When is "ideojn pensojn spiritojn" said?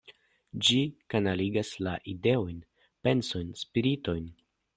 2.15-4.27